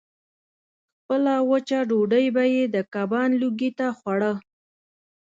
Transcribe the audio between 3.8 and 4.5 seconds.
خوړه.